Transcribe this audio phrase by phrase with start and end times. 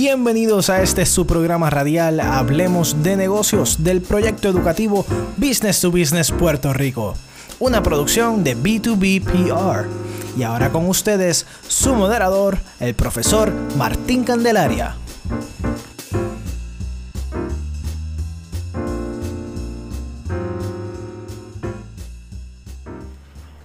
[0.00, 5.04] Bienvenidos a este su programa radial Hablemos de negocios del proyecto educativo
[5.36, 7.14] Business to Business Puerto Rico,
[7.58, 9.88] una producción de B2B PR.
[10.38, 14.94] Y ahora con ustedes su moderador, el profesor Martín Candelaria.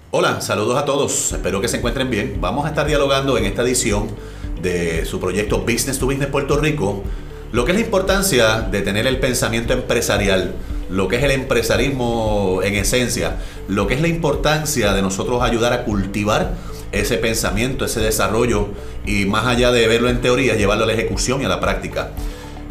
[0.10, 2.40] Hola, saludos a todos, espero que se encuentren bien.
[2.42, 4.33] Vamos a estar dialogando en esta edición
[4.64, 7.04] de su proyecto Business to Business Puerto Rico,
[7.52, 10.56] lo que es la importancia de tener el pensamiento empresarial,
[10.90, 15.74] lo que es el empresarismo en esencia, lo que es la importancia de nosotros ayudar
[15.74, 16.54] a cultivar
[16.92, 18.70] ese pensamiento, ese desarrollo
[19.06, 22.12] y más allá de verlo en teoría, llevarlo a la ejecución y a la práctica.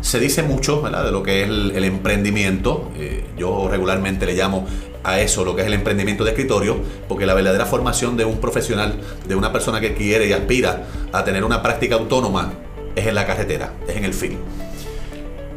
[0.00, 4.66] Se dice mucho de lo que es el, emprendimiento, eh, yo regularmente le llamo
[5.04, 6.76] a eso, lo que es el emprendimiento de escritorio,
[7.08, 11.24] porque la verdadera formación de un profesional, de una persona que quiere y aspira a
[11.24, 12.52] tener una práctica autónoma,
[12.94, 14.38] es en la carretera, es en el film.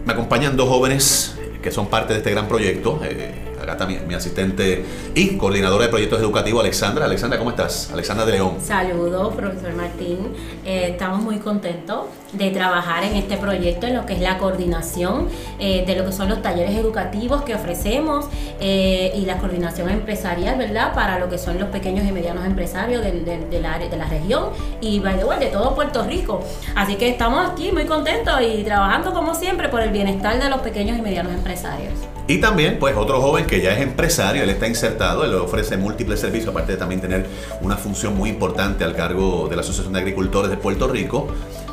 [0.06, 3.00] Me acompañan dos jóvenes que son parte de este gran proyecto.
[3.04, 3.34] Eh,
[3.66, 7.06] acá también mi asistente y coordinadora de proyectos educativos, Alexandra.
[7.06, 7.92] Alexandra, ¿cómo estás?
[7.92, 8.56] Alexandra de León.
[8.62, 10.34] Saludos, profesor Martín.
[10.66, 15.28] Eh, estamos muy contentos de trabajar en este proyecto, en lo que es la coordinación
[15.60, 18.26] eh, de lo que son los talleres educativos que ofrecemos
[18.60, 20.94] eh, y la coordinación empresarial, ¿verdad?
[20.94, 24.50] Para lo que son los pequeños y medianos empresarios de, la, de la región
[24.82, 26.42] y, by the de todo Puerto Rico.
[26.76, 30.60] Así que estamos aquí muy contentos y trabajando como siempre por el bienestar de los
[30.62, 31.94] pequeños y medianos empresarios.
[32.28, 36.20] Y también, pues, otro joven que ya es empresario, él está insertado, él ofrece múltiples
[36.20, 37.26] servicios, aparte de también tener
[37.62, 41.28] una función muy importante al cargo de la Asociación de Agricultores de Puerto Rico,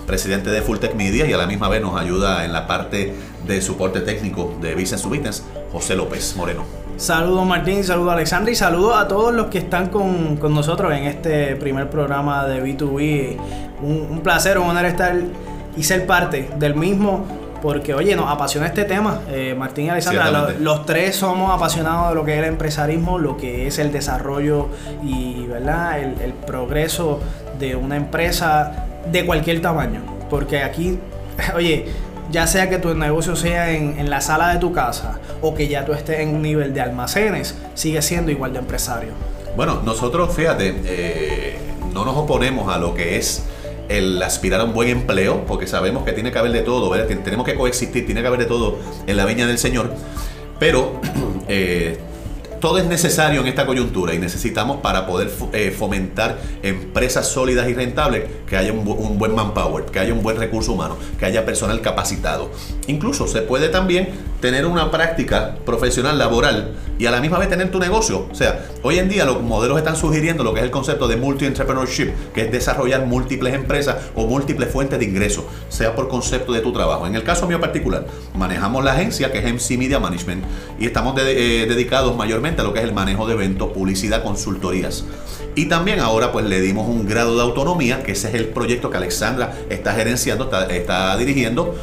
[0.06, 3.14] presidente de Fulltech Media y a la misma vez nos ayuda en la parte
[3.47, 6.64] de soporte técnico de Business to Business, José López Moreno.
[6.97, 11.56] Saludos Martín, saludos Alexandra y saludos a todos los que están con, nosotros en este
[11.56, 13.38] primer programa de B2B.
[13.83, 15.16] Un, un placer, un honor estar
[15.77, 19.20] y ser parte del mismo porque oye, nos apasiona este tema.
[19.31, 23.37] Eh, Martín y Alexandra, los tres somos apasionados de lo que es el empresarismo, lo
[23.37, 24.69] que es el desarrollo
[25.03, 26.00] y ¿verdad?
[26.00, 27.20] El, progreso
[27.60, 30.03] de una empresa de cualquier tamaño.
[30.28, 30.98] Porque aquí,
[31.54, 31.87] oye,
[32.32, 35.84] ya sea que tu negocio sea en, la sala de tu casa o que ya
[35.84, 39.12] tú estés en un nivel de almacenes, sigue siendo igual de empresario.
[39.56, 41.58] Bueno, nosotros, fíjate, eh,
[41.94, 43.44] no nos oponemos a lo que es
[43.88, 46.91] el aspirar a un buen empleo, porque sabemos que tiene que haber de todo,
[47.25, 49.93] tenemos que coexistir, tiene que haber de todo en la viña del Señor,
[50.59, 51.00] pero
[51.48, 51.98] eh,
[52.62, 57.75] todo es necesario en esta coyuntura y necesitamos para poder eh, fomentar empresas sólidas y
[57.75, 61.81] rentables que haya un, buen manpower, que haya un buen recurso humano, que haya personal
[61.81, 62.53] capacitado.
[62.87, 64.10] Incluso se puede también
[64.42, 68.26] tener una práctica profesional laboral y a la misma vez tener tu negocio.
[68.30, 71.16] O sea, hoy en día los modelos están sugiriendo lo que es el concepto de
[71.16, 76.60] multi-entrepreneurship, que es desarrollar múltiples empresas o múltiples fuentes de ingresos, sea por concepto de
[76.60, 77.06] tu trabajo.
[77.06, 78.04] En el caso mío particular,
[78.34, 80.44] manejamos la agencia que es MC Media Management
[80.78, 85.04] y estamos eh, dedicados mayormente a lo que es el manejo de eventos, publicidad, consultorías.
[85.54, 88.91] Y también ahora pues le dimos un grado de autonomía, que ese es el proyecto
[88.91, 91.75] que Alexandra está gerenciando, está, dirigiendo.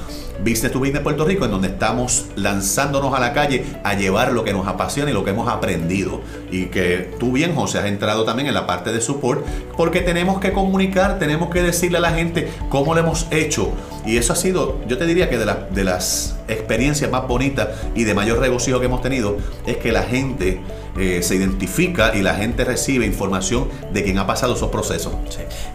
[0.43, 4.43] Business to Business Puerto Rico, en donde estamos lanzándonos a la calle a llevar lo
[4.43, 6.21] que nos apasiona y lo que hemos aprendido.
[6.51, 9.45] Y que tú bien, José, has entrado también en la parte de support,
[9.75, 13.71] porque tenemos que comunicar, tenemos que decirle a la gente cómo lo hemos hecho.
[14.05, 18.05] Y eso ha sido, yo te diría que de, de las experiencias más bonitas y
[18.05, 20.61] de mayor regocijo que hemos tenido, es que la gente
[20.99, 25.13] eh, se identifica y la gente recibe información de quien ha pasado esos procesos.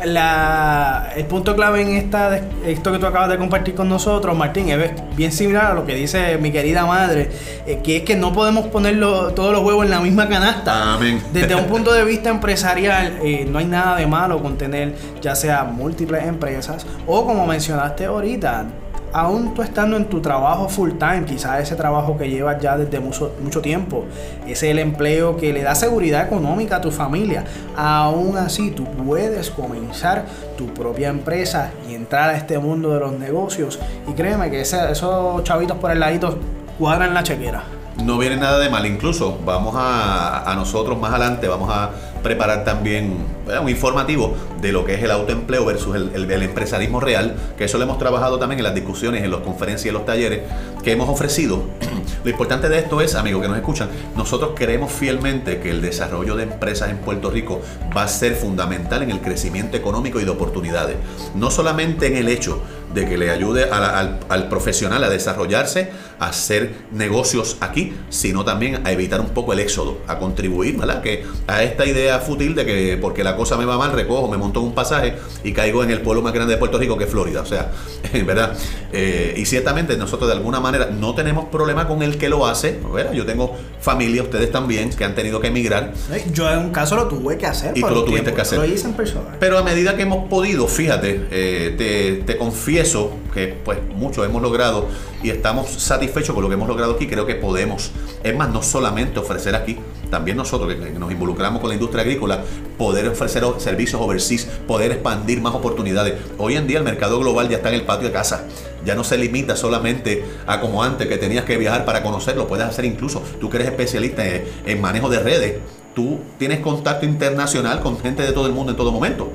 [0.01, 2.37] el punto clave en esta,
[2.67, 5.95] esto que tú acabas de compartir con nosotros, Martín, es bien similar a lo que
[5.95, 7.31] dice mi querida madre,
[7.67, 10.95] eh, que es que no podemos poner todos los huevos en la misma canasta.
[10.95, 11.23] Amén.
[11.33, 15.35] Desde un punto de vista empresarial, eh, no hay nada de malo con tener ya
[15.35, 18.67] sea múltiples empresas o como mencionaste ahorita,
[19.15, 22.99] aún tú estando en tu trabajo full time, quizás ese trabajo que llevas ya desde
[22.99, 24.05] mucho, mucho tiempo,
[24.43, 27.45] ese es el empleo que le da seguridad económica a tu familia,
[27.77, 30.25] aún así tú puedes comenzar
[30.59, 33.79] tu propia empresa y entrar a este mundo de los negocios.
[34.09, 36.37] Y créeme que esos chavitos por el ladito
[36.77, 37.62] cuadran la chequera.
[38.02, 41.91] No viene nada de mal, incluso vamos a, nosotros más adelante, vamos a
[42.23, 43.19] preparar también
[43.61, 47.85] un informativo de lo que es el autoempleo versus el, empresarismo real, que eso lo
[47.85, 50.41] hemos trabajado también en las discusiones, en las conferencias y en los talleres
[50.82, 51.62] que hemos ofrecido.
[52.25, 56.37] Lo importante de esto es, amigos que nos escuchan, nosotros creemos fielmente que el desarrollo
[56.37, 57.61] de empresas en Puerto Rico
[57.94, 60.97] va a ser fundamental en el crecimiento económico y de oportunidades.
[61.35, 62.62] No solamente en el hecho
[62.94, 68.93] de que le ayude al profesional a desarrollarse, a hacer negocios aquí, sino también a
[68.93, 71.02] evitar un poco el éxodo, a contribuir, ¿verdad?
[71.02, 74.37] Que a esta idea fútil de que porque la cosa me va mal, recojo, me
[74.37, 77.05] monto en un pasaje y caigo en el pueblo más grande de Puerto Rico que
[77.05, 77.40] es Florida.
[77.43, 77.70] O sea,
[78.26, 78.56] ¿verdad?
[78.93, 82.78] Eh, y ciertamente nosotros de alguna manera no tenemos problema con el que lo hace,
[82.93, 83.12] ¿verdad?
[83.12, 85.93] Yo tengo familia, ustedes también, que han tenido que emigrar.
[86.32, 87.76] Yo en un caso lo tuve que hacer.
[87.76, 88.58] Y tú lo tuviste que hacer.
[88.58, 89.37] Lo hice en persona.
[89.40, 94.41] Pero a medida que hemos podido, fíjate, eh, te, te confieso que pues mucho hemos
[94.41, 94.89] logrado
[95.23, 97.91] y estamos satisfechos con lo que hemos logrado aquí, creo que podemos,
[98.23, 99.79] es más, no solamente ofrecer aquí,
[100.11, 102.43] también nosotros que nos involucramos con la industria agrícola,
[102.79, 106.15] poder ofrecer servicios overseas, poder expandir más oportunidades.
[106.39, 108.45] Hoy en día el mercado global ya está en el patio de casa.
[108.85, 112.65] Ya no se limita solamente a como antes que tenías que viajar para conocerlo, puedes
[112.65, 115.55] hacer incluso, tú que eres especialista en, manejo de redes,
[115.97, 119.33] tú tienes contacto internacional con gente de todo el mundo en todo momento.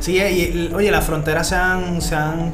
[0.00, 2.52] Sí, y, oye, las fronteras se han, se han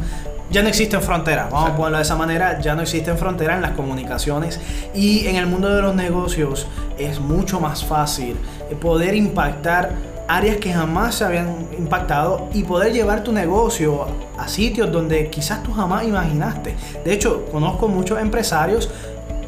[0.51, 3.63] ya no existen fronteras, vamos a ponerlo de esa manera, ya no existen fronteras en
[3.63, 4.61] las comunicaciones
[4.95, 6.67] y en el mundo de los negocios
[6.99, 8.37] es mucho más fácil
[8.81, 9.93] poder impactar
[10.29, 14.07] áreas que jamás se habían impactado y poder llevar tu negocio
[14.39, 16.75] a sitios donde quizás tú jamás imaginaste.
[17.05, 18.91] De hecho, conozco muchos empresarios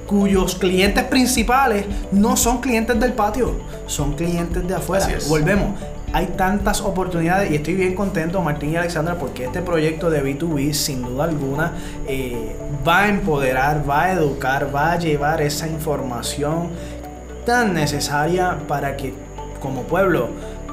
[0.06, 3.56] cuyos clientes principales no son clientes del patio,
[3.86, 5.06] son clientes de afuera.
[5.28, 5.78] Volvemos,
[6.12, 10.72] hay tantas oportunidades y estoy bien contento, Martín y Alexandra, porque este proyecto de B2B,
[10.72, 11.72] sin duda alguna,
[12.06, 12.56] eh,
[12.86, 16.70] va a empoderar, va a educar, va a llevar esa información
[17.44, 19.14] tan necesaria para que
[19.60, 20.28] como pueblo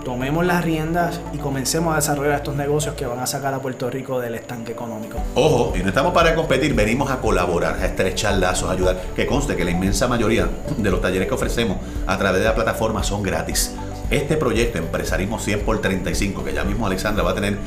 [0.05, 3.89] tomemos las riendas y comencemos a desarrollar estos negocios que van a sacar a Puerto
[3.89, 5.17] Rico del estanque económico.
[5.33, 9.01] Ojo, y no estamos para competir, venimos a colaborar, a estrechar lazos, a ayudar.
[9.15, 10.47] Que conste que la inmensa mayoría
[10.77, 13.73] de los talleres que ofrecemos a través de la plataforma son gratis.
[14.11, 17.57] Este proyecto Empresarismo 100 por 35, que ya mismo Alexandra va a tener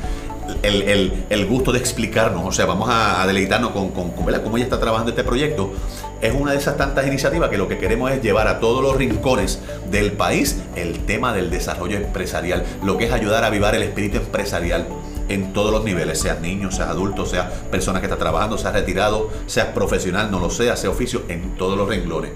[0.63, 5.11] el, gusto de explicarnos, o sea, vamos a, deleitarnos con, con, cómo ella está trabajando
[5.11, 5.73] este proyecto,
[6.21, 8.95] es una de esas tantas iniciativas que lo que queremos es llevar a todos los
[8.95, 9.59] rincones
[9.89, 14.17] del país el tema del desarrollo empresarial, lo que es ayudar a avivar el espíritu
[14.17, 14.87] empresarial
[15.29, 19.29] en todos los niveles, seas niño, seas adulto, seas persona que está trabajando, seas retirado,
[19.45, 22.31] seas profesional, no lo sea, sea oficio, en todos los renglones.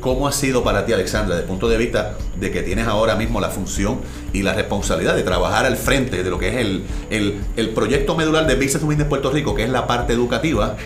[0.00, 3.16] ¿Cómo ha sido para ti, Alexandra, desde el punto de vista de que tienes ahora
[3.16, 4.00] mismo la función
[4.32, 6.84] y la responsabilidad de trabajar al frente de lo que es el,
[7.56, 10.76] el, proyecto medular de Business Women de Puerto Rico, que es la parte educativa?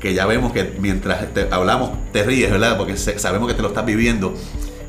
[0.00, 2.76] Que ya vemos que mientras hablamos te ríes, ¿verdad?
[2.76, 4.34] Porque sabemos que te lo estás viviendo.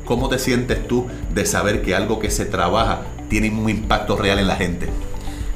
[0.04, 4.40] ¿Cómo te sientes tú de saber que algo que se trabaja tiene un impacto real
[4.40, 4.88] en la gente?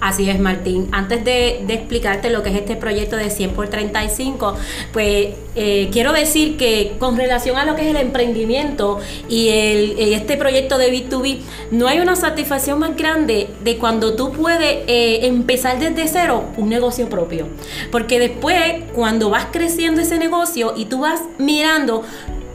[0.02, 0.88] Así es, Martín.
[0.90, 4.56] Antes de, explicarte lo que es este proyecto de 100 por 35,
[4.92, 10.36] pues eh, quiero decir que con relación a lo que es el emprendimiento y este
[10.36, 11.38] proyecto de B2B,
[11.70, 16.68] no hay una satisfacción más grande de cuando tú puedes eh, empezar desde cero un
[16.68, 17.46] negocio propio.
[17.92, 18.58] Porque después,
[18.96, 22.02] cuando vas creciendo ese negocio y tú vas mirando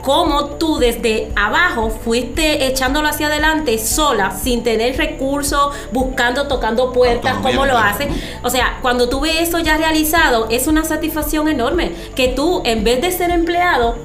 [0.02, 7.36] cómo tú desde abajo fuiste echándolo hacia adelante sola, sin tener recursos, buscando, tocando puertas,
[7.42, 8.08] cómo lo haces.
[8.42, 11.92] O sea, cuando tú ves eso ya realizado, es una satisfacción enorme.
[12.14, 13.96] Que tú, en vez de ser empleado,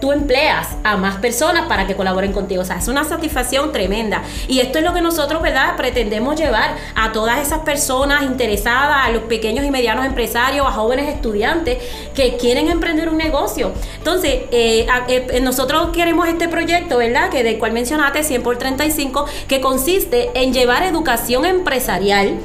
[0.00, 2.62] tú empleas a más personas para que colaboren contigo.
[2.62, 4.22] O sea, es una satisfacción tremenda.
[4.48, 9.10] Y esto es lo que nosotros, ¿verdad?, pretendemos llevar a todas esas personas interesadas, a
[9.10, 11.78] los pequeños y medianos empresarios, a jóvenes estudiantes
[12.14, 13.72] que quieren emprender un negocio.
[13.98, 19.26] Entonces, eh, eh, nosotros queremos este proyecto, ¿verdad?, que del cual mencionaste, 100 por 35,
[19.48, 22.38] que consiste en llevar educación empresarial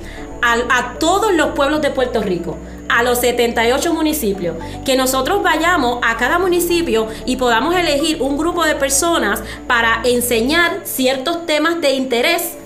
[0.48, 2.56] a todos los pueblos de Puerto Rico
[2.90, 8.64] a los 78 municipios, que nosotros vayamos a cada municipio y podamos elegir un grupo
[8.64, 12.58] de personas para enseñar ciertos temas de interés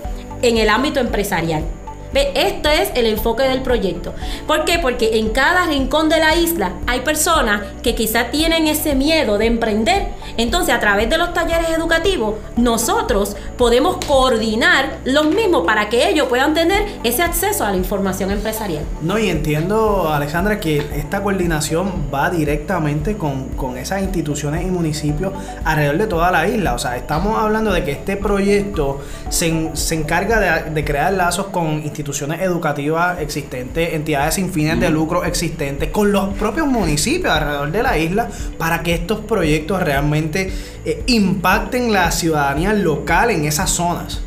[0.42, 1.64] en el ámbito empresarial.
[2.12, 4.12] Este es el enfoque del proyecto.
[4.46, 4.80] ¿Por qué?
[4.80, 9.46] Porque en cada rincón de la isla hay personas que quizás tienen ese miedo de
[9.46, 10.08] emprender.
[10.36, 16.26] Entonces, a través de los talleres educativos, nosotros podemos coordinar los mismos para que ellos
[16.26, 18.84] puedan tener ese acceso a la información empresarial.
[19.02, 25.32] No, y entiendo, Alexandra, que esta coordinación va directamente con, esas instituciones y municipios
[25.64, 26.74] alrededor de toda la isla.
[26.74, 29.46] O sea, estamos hablando de que este proyecto se,
[29.94, 35.24] encarga de, de crear lazos con instituciones instituciones educativas existentes, entidades sin fines de lucro
[35.24, 38.28] existentes, con los propios municipios alrededor de la isla,
[38.58, 40.50] para que estos proyectos realmente
[40.84, 44.22] eh, impacten la ciudadanía local en esas zonas.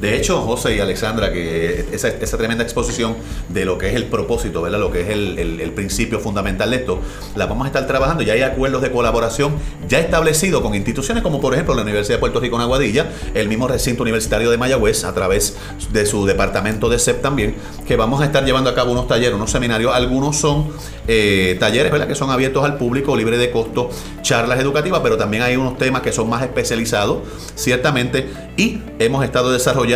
[0.00, 3.16] De hecho, José y Alexandra, que esa, esa tremenda exposición
[3.50, 4.80] de lo que es el propósito, ¿verdad?
[4.80, 7.00] lo que es el, principio fundamental de esto,
[7.36, 8.22] la vamos a estar trabajando.
[8.22, 9.52] Ya hay acuerdos de colaboración
[9.88, 13.48] ya establecidos con instituciones como por ejemplo la Universidad de Puerto Rico en Aguadilla, el
[13.48, 15.56] mismo recinto universitario de Mayagüez, a través
[15.92, 17.54] de su departamento de CEP también,
[17.86, 19.94] que vamos a estar llevando a cabo unos talleres, unos seminarios.
[19.94, 20.68] Algunos son
[21.08, 22.08] eh, talleres ¿verdad?
[22.08, 23.90] que son abiertos al público, libre de costo,
[24.22, 27.18] charlas educativas, pero también hay unos temas que son más especializados,
[27.54, 28.28] ciertamente.
[28.56, 29.89] Y hemos estado desarrollando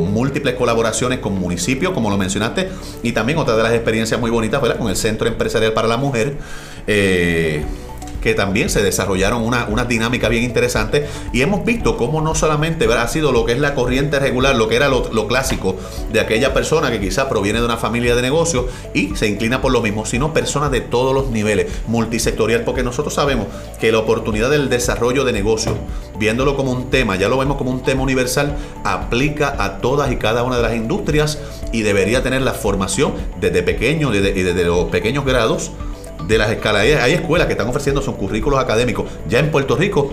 [0.00, 2.68] múltiples colaboraciones con municipios, como lo mencionaste,
[3.02, 4.78] y también otra de las experiencias muy bonitas, ¿verdad?
[4.78, 6.36] Con el Centro Empresarial para la Mujer.
[6.86, 7.64] eh,
[8.26, 12.88] que también se desarrollaron una, una dinámica bien interesante y hemos visto cómo no solamente
[12.88, 13.04] ¿verdad?
[13.04, 15.76] ha sido lo que es la corriente regular, lo que era lo, clásico
[16.12, 18.64] de aquella persona que quizás proviene de una familia de negocios
[18.94, 23.14] y se inclina por lo mismo, sino personas de todos los niveles, multisectorial, porque nosotros
[23.14, 23.46] sabemos
[23.78, 25.76] que la oportunidad del desarrollo de negocios,
[26.18, 30.16] viéndolo como un tema, ya lo vemos como un tema universal, aplica a todas y
[30.16, 31.38] cada una de las industrias
[31.70, 35.70] y debería tener la formación desde pequeño y desde los pequeños grados
[36.26, 36.82] de las escalas.
[36.82, 40.12] Hay, escuelas que están ofreciendo sus currículos académicos ya en Puerto Rico,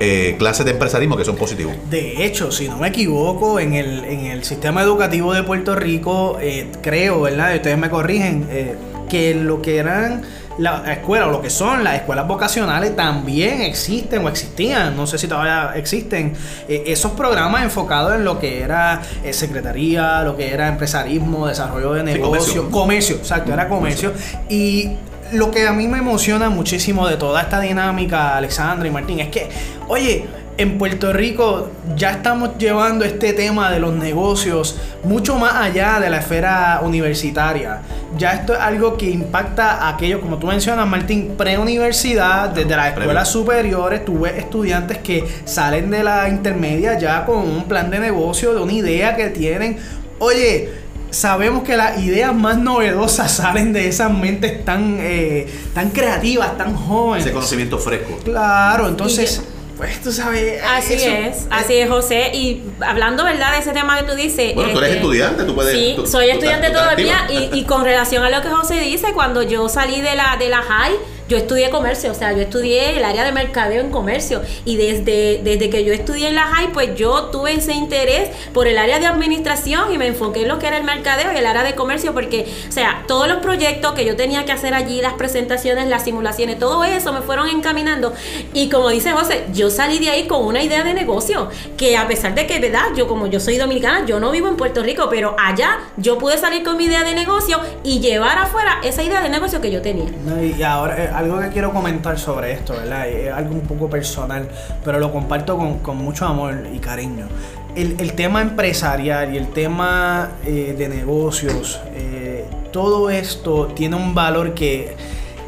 [0.00, 1.74] eh, clases de empresarismo que son positivos.
[1.90, 6.38] De hecho, si no me equivoco, en el, en el sistema educativo de Puerto Rico,
[6.40, 7.52] eh, creo, ¿verdad?
[7.54, 8.76] Y Ustedes me corrigen, eh,
[9.08, 10.22] que lo que eran
[10.58, 15.16] las escuelas, o lo que son las escuelas vocacionales, también existen o existían, no sé
[15.16, 16.34] si todavía existen,
[16.68, 21.92] eh, esos programas enfocados en lo que era eh, secretaría, lo que era empresarismo, desarrollo
[21.92, 22.70] de Sí, negocios, comercio.
[22.70, 24.12] comercio, exacto, era comercio.
[24.48, 24.90] Y
[25.32, 29.28] lo que a mí me emociona muchísimo de toda esta dinámica, Alexandra y Martín, es
[29.28, 29.48] que,
[29.88, 30.26] oye,
[30.58, 36.10] en Puerto Rico ya estamos llevando este tema de los negocios mucho más allá de
[36.10, 37.80] la esfera universitaria.
[38.16, 42.98] Ya esto es algo que impacta a aquellos, como tú mencionas, Martín, preuniversidad, desde las
[42.98, 48.00] escuelas superiores, tú ves estudiantes que salen de la intermedia ya con un plan de
[48.00, 49.78] negocio, de una idea que tienen.
[50.18, 56.56] Oye, sabemos que las ideas más novedosas salen de esas mentes tan, eh, tan creativas,
[56.58, 57.24] tan jóvenes.
[57.26, 58.18] Ese conocimiento fresco.
[58.24, 59.42] Claro, entonces,
[59.76, 60.60] pues tú sabes.
[60.62, 62.30] Así eso- es, así es, José.
[62.34, 64.54] Y hablando, ¿verdad?, de ese tema que tú dices.
[64.54, 67.26] Bueno, tú eres este, estudiante, tú puedes- Sí, tú- soy estudiante tú todavía.
[67.30, 70.48] Y, y con relación a lo que José dice, cuando yo salí de la, de
[70.48, 70.92] la high,
[71.28, 74.42] yo estudié comercio, o sea, yo estudié el área de mercadeo en comercio.
[74.64, 78.66] Y desde, desde que yo estudié en la high, pues yo tuve ese interés por
[78.66, 81.46] el área de administración y me enfoqué en lo que era el mercadeo y el
[81.46, 85.02] área de comercio, porque, o sea, todos los proyectos que yo tenía que hacer allí,
[85.02, 88.14] las presentaciones, las simulaciones, todo eso me fueron encaminando.
[88.54, 92.08] Y como dice José, yo salí de ahí con una idea de negocio, que a
[92.08, 92.86] pesar de que, ¿verdad?
[92.96, 96.38] Yo como yo soy dominicana, yo no vivo en Puerto Rico, pero allá yo pude
[96.38, 99.82] salir con mi idea de negocio y llevar afuera esa idea de negocio que yo
[99.82, 100.10] tenía.
[100.24, 103.08] No, y ahora, eh, algo que quiero comentar sobre esto, ¿verdad?
[103.08, 104.48] Es algo un poco personal,
[104.84, 107.26] pero lo comparto con, con mucho amor y cariño.
[107.74, 114.14] El, el tema empresarial y el tema eh, de negocios, eh, todo esto tiene un
[114.14, 114.94] valor que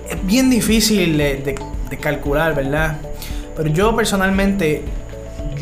[0.08, 1.54] es bien difícil de, de-
[1.90, 2.98] de calcular, ¿verdad?
[3.56, 4.82] Pero yo personalmente,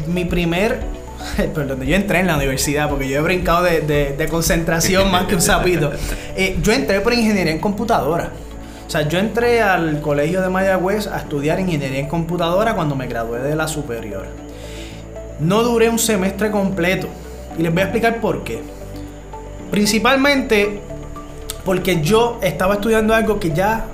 [0.09, 0.99] mi primer
[1.55, 5.25] Perdón, yo entré en la universidad porque yo he brincado de, de- de concentración más
[5.25, 5.91] que un sapito.
[6.37, 8.31] Eh, yo entré por ingeniería en computadora.
[8.89, 13.07] O sea, yo entré al colegio de Mayagüez a estudiar ingeniería en computadora cuando me
[13.07, 14.25] gradué de la superior.
[15.41, 17.07] No duré un semestre completo.
[17.59, 18.63] Y les voy a explicar por qué.
[19.71, 20.81] Principalmente
[21.67, 23.85] porque yo estaba estudiando algo que ya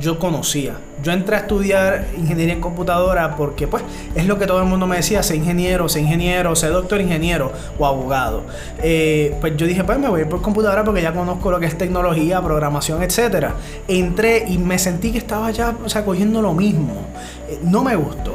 [0.00, 0.74] yo conocía.
[1.02, 3.82] Yo entré a estudiar ingeniería en computadora porque pues
[4.14, 7.52] es lo que todo el mundo me decía, sé ingeniero, sé ingeniero, sé doctor ingeniero
[7.78, 8.42] o abogado.
[8.82, 11.58] Eh, pues yo dije, pues me voy a ir por computadora porque ya conozco lo
[11.58, 13.54] que es tecnología, programación, etcétera.
[13.88, 16.94] Entré y me sentí que estaba ya, o sea, cogiendo lo mismo.
[17.48, 18.34] Eh, no me gustó.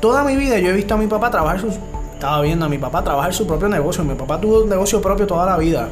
[0.00, 1.64] Toda mi vida yo he visto a mi papá trabajar.
[2.12, 4.04] Estaba viendo a mi papá trabajar su propio negocio.
[4.04, 5.88] Mi papá tuvo un negocio propio toda la vida.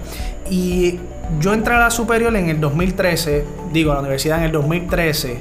[0.51, 0.99] Y
[1.41, 3.45] yo entré a la superior en el 2013.
[3.73, 5.39] Digo, a la universidad en el 2013.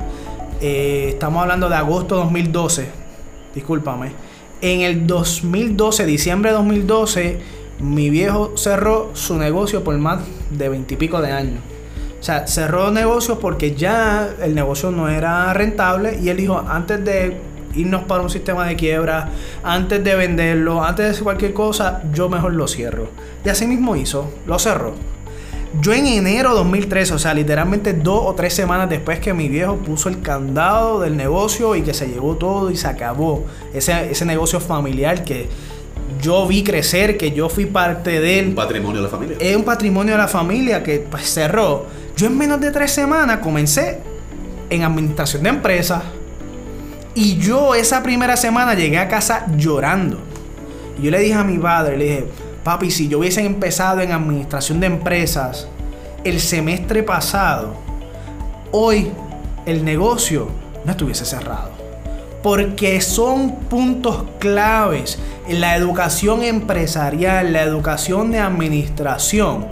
[0.62, 2.88] eh, estamos hablando de agosto 2012.
[3.56, 4.12] Discúlpame.
[4.62, 7.40] En el 2012, diciembre de 2012,
[7.80, 10.20] mi viejo cerró su negocio por más
[10.52, 11.60] de veintipico de años.
[12.20, 17.04] O sea, cerró negocios porque ya el negocio no era rentable y él dijo, antes
[17.04, 17.38] de
[17.74, 19.30] irnos para un sistema de quiebra,
[19.64, 23.10] antes de venderlo, antes de hacer cualquier cosa, yo mejor lo cierro.
[23.44, 24.94] Y así mismo hizo, lo cerró.
[25.80, 29.78] Yo en enero 2013, o sea, literalmente dos o tres semanas después que mi viejo
[29.78, 34.26] puso el candado del negocio y que se llevó todo y se acabó ese, ese
[34.26, 35.48] negocio familiar que
[36.22, 39.38] yo vi crecer, que yo fui parte de él Un patrimonio de la familia.
[39.40, 41.86] es un patrimonio de la familia que pues, cerró.
[42.18, 44.00] Yo en menos de tres semanas comencé
[44.70, 46.04] en administración de empresas.
[47.16, 50.20] Y yo esa primera semana llegué a casa llorando.
[51.00, 52.26] Y yo le dije a mi padre, le dije,
[52.64, 55.68] papi, si yo hubiese empezado en administración de empresas
[56.24, 57.76] el semestre pasado,
[58.72, 59.12] hoy
[59.66, 60.50] el negocio
[60.86, 61.72] no estuviese cerrado.
[62.44, 69.68] Porque son puntos claves en la educación empresarial, la educación de administración,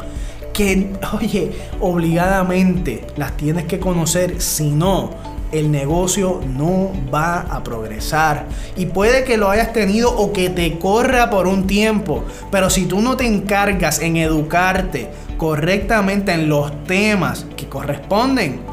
[0.53, 5.11] que, oye, obligadamente las tienes que conocer, si no,
[5.51, 8.45] el negocio no va a progresar.
[8.75, 12.85] Y puede que lo hayas tenido o que te corra por un tiempo, pero si
[12.85, 18.69] tú no te encargas en educarte correctamente en los temas que corresponden,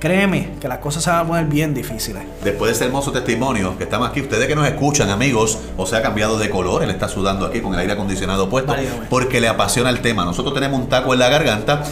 [0.00, 2.22] Créeme que las cosas se van a poner bien difíciles.
[2.42, 5.94] Después de ese hermoso testimonio que estamos aquí, ustedes que nos escuchan, amigos, o se
[5.94, 8.74] ha cambiado de color, él está sudando aquí con el aire acondicionado puesto,
[9.10, 10.24] porque le apasiona el tema.
[10.24, 11.82] Nosotros tenemos un taco en la garganta,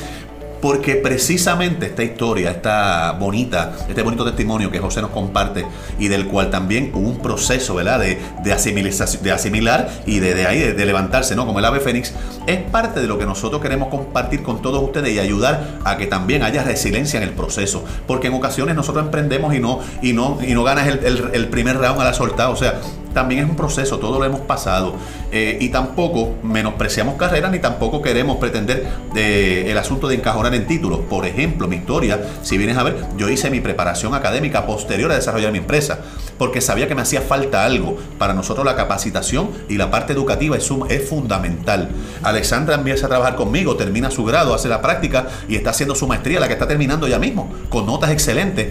[0.60, 5.64] porque precisamente esta historia, esta bonita, este bonito testimonio que José nos comparte
[5.98, 8.00] y del cual también hubo un proceso, ¿verdad?
[8.00, 11.46] De, de, de asimilar y de, de ahí, de, levantarse, ¿no?
[11.46, 12.12] Como el ave fénix,
[12.46, 16.06] es parte de lo que nosotros queremos compartir con todos ustedes y ayudar a que
[16.06, 17.84] también haya resiliencia en el proceso.
[18.06, 21.78] Porque en ocasiones nosotros emprendemos y no, y no, y no ganas el, el, primer
[21.78, 22.50] round a la soltada.
[22.50, 22.80] O sea,
[23.12, 24.94] también es un proceso, todo lo hemos pasado.
[25.30, 30.66] Eh, y tampoco menospreciamos carreras ni tampoco queremos pretender de, el asunto de encajonar en
[30.66, 31.00] títulos.
[31.08, 35.16] Por ejemplo, mi historia, si vienes a ver, yo hice mi preparación académica posterior a
[35.16, 36.00] desarrollar mi empresa,
[36.38, 37.96] porque sabía que me hacía falta algo.
[38.18, 41.90] Para nosotros la capacitación y la parte educativa es, es fundamental.
[42.22, 46.06] Alexandra empieza a trabajar conmigo, termina su grado, hace la práctica y está haciendo su
[46.06, 48.68] maestría, la que está terminando ya mismo, con notas excelentes.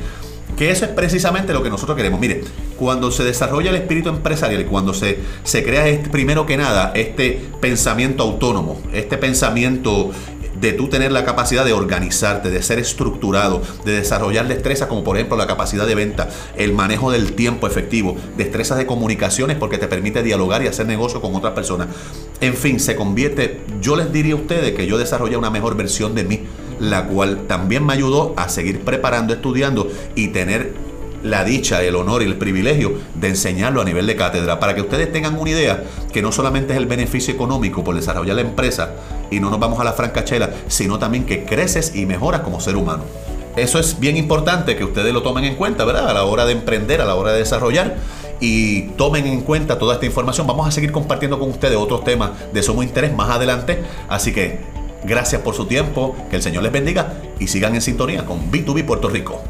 [0.58, 2.20] Que eso es precisamente lo que nosotros queremos.
[2.20, 2.44] Mire,
[2.78, 7.40] cuando se desarrolla el espíritu empresarial, cuando se, se crea este, primero que nada este
[7.62, 10.12] pensamiento autónomo, este pensamiento
[10.60, 15.18] de tú tener la capacidad de organizarte, de ser estructurado, de desarrollar destrezas como por
[15.18, 19.88] ejemplo la capacidad de venta, el manejo del tiempo efectivo, destrezas de comunicaciones porque te
[19.88, 21.88] permite dialogar y hacer negocio con otras personas.
[22.42, 26.16] En fin, se convierte, yo les diría a ustedes que yo desarrollé una mejor versión
[26.16, 26.42] de mí
[26.80, 30.74] la cual también me ayudó a seguir preparando, estudiando y tener
[31.24, 34.82] la dicha, el honor y el privilegio de enseñarlo a nivel de cátedra, para que
[34.82, 38.94] ustedes tengan una idea que no solamente es el beneficio económico por desarrollar la empresa
[39.32, 42.76] y no nos vamos a la francachela, sino también que creces y mejoras como ser
[42.76, 43.04] humano.
[43.56, 46.10] Eso es bien importante que ustedes lo tomen en cuenta, ¿verdad?
[46.10, 47.96] A la hora de emprender, a la hora de desarrollar
[48.40, 50.46] y tomen en cuenta toda esta información.
[50.46, 54.77] Vamos a seguir compartiendo con ustedes otros temas de sumo interés más adelante, así que
[55.04, 58.86] Gracias por su tiempo, que el Señor les bendiga y sigan en sintonía con B2B
[58.86, 59.42] Puerto Rico.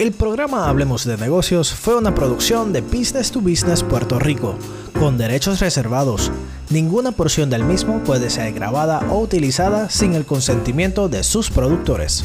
[0.00, 4.56] El programa Hablemos de Negocios fue una producción de Business to Business Puerto Rico,
[4.98, 6.32] con derechos reservados.
[6.70, 12.24] Ninguna porción del mismo puede ser grabada o utilizada sin el consentimiento de sus productores.